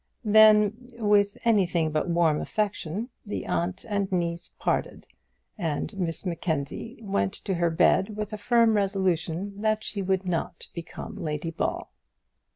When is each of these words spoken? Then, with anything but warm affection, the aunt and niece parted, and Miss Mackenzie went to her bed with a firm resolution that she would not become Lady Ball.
Then, 0.25 0.87
with 0.97 1.37
anything 1.45 1.91
but 1.91 2.09
warm 2.09 2.41
affection, 2.41 3.07
the 3.23 3.45
aunt 3.45 3.85
and 3.87 4.11
niece 4.11 4.49
parted, 4.57 5.05
and 5.59 5.95
Miss 5.95 6.25
Mackenzie 6.25 6.97
went 7.03 7.33
to 7.33 7.53
her 7.53 7.69
bed 7.69 8.17
with 8.17 8.33
a 8.33 8.37
firm 8.39 8.73
resolution 8.75 9.61
that 9.61 9.83
she 9.83 10.01
would 10.01 10.25
not 10.27 10.67
become 10.73 11.17
Lady 11.17 11.51
Ball. 11.51 11.87